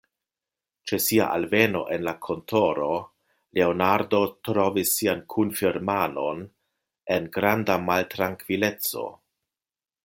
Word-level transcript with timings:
Ĉe 0.91 0.97
sia 1.07 1.25
alveno 1.33 1.81
en 1.97 2.07
la 2.07 2.13
kontoro, 2.27 2.87
Leonardo 3.59 4.23
trovis 4.49 4.97
sian 5.01 5.23
kunfirmanon 5.35 6.45
en 7.19 7.29
granda 7.39 7.77
maltrankvileco. 7.93 9.09